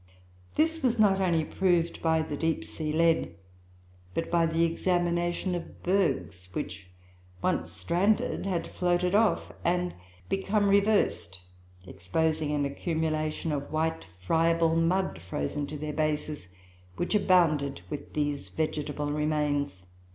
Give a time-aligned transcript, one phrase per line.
[0.55, 3.35] This was not only proved by the deep sea lead,
[4.15, 6.87] but by the examination of bergs which,
[7.43, 9.93] once stranded, had floated off and
[10.27, 11.39] become reversed,
[11.85, 16.49] exposing an accumulation of white friable mud frozen to their bases,
[16.97, 19.85] which abounded with these vegetable remains."